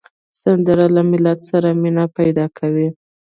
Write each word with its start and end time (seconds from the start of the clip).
سندره 0.41 0.85
له 0.95 1.01
ملت 1.11 1.39
سره 1.49 1.69
مینه 1.81 2.05
پیدا 2.17 2.45
کوي 2.57 2.87